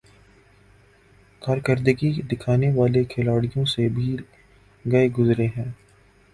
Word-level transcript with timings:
۔کارکردگی 1.41 2.11
دکھانے 2.31 2.69
والے 2.75 3.03
کھلاڑیوں 3.05 3.65
سے 3.65 3.87
بھی 3.89 4.09
گئے 4.85 5.07
گزرے 5.17 5.47
ہیں۔ 5.47 5.69